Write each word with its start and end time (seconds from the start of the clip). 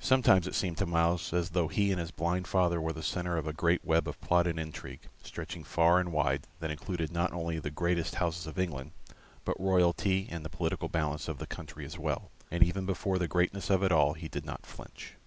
Sometimes 0.00 0.46
it 0.46 0.54
seemed 0.54 0.78
to 0.78 0.86
Myles 0.86 1.34
as 1.34 1.50
though 1.50 1.68
he 1.68 1.90
and 1.90 2.00
his 2.00 2.10
blind 2.10 2.46
father 2.46 2.80
were 2.80 2.94
the 2.94 3.02
centre 3.02 3.36
of 3.36 3.46
a 3.46 3.52
great 3.52 3.84
web 3.84 4.08
of 4.08 4.18
plot 4.22 4.46
and 4.46 4.58
intrigue, 4.58 5.02
stretching 5.22 5.64
far 5.64 6.00
and 6.00 6.12
wide, 6.14 6.46
that 6.60 6.70
included 6.70 7.12
not 7.12 7.34
only 7.34 7.58
the 7.58 7.70
greatest 7.70 8.14
houses 8.14 8.46
of 8.46 8.58
England, 8.58 8.92
but 9.44 9.60
royalty 9.60 10.28
and 10.30 10.46
the 10.46 10.48
political 10.48 10.88
balance 10.88 11.28
of 11.28 11.36
the 11.36 11.46
country 11.46 11.84
as 11.84 11.98
well, 11.98 12.30
and 12.50 12.62
even 12.62 12.86
before 12.86 13.18
the 13.18 13.28
greatness 13.28 13.68
of 13.68 13.82
it 13.82 13.92
all 13.92 14.14
he 14.14 14.28
did 14.28 14.46
not 14.46 14.64
flinch. 14.64 15.12